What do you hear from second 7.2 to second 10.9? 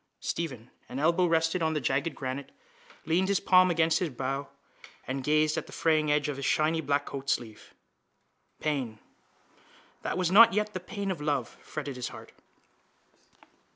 sleeve. Pain, that was not yet the